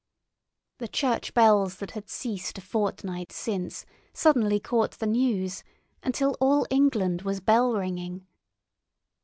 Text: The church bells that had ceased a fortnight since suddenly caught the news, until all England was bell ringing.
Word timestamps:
The 0.79 0.87
church 0.87 1.31
bells 1.35 1.75
that 1.75 1.91
had 1.91 2.09
ceased 2.09 2.57
a 2.57 2.61
fortnight 2.61 3.31
since 3.31 3.85
suddenly 4.13 4.59
caught 4.59 4.93
the 4.93 5.05
news, 5.05 5.63
until 6.01 6.35
all 6.39 6.65
England 6.71 7.21
was 7.21 7.39
bell 7.39 7.73
ringing. 7.75 8.25